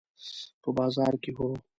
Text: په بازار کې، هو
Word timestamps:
په 0.61 0.69
بازار 0.77 1.13
کې، 1.23 1.31
هو 1.37 1.47